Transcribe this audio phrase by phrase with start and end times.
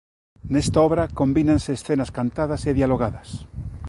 [0.53, 3.29] Nesta obra combínanse escenas cantadas e dialogadas.